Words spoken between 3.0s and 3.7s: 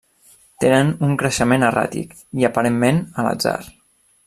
a l'atzar.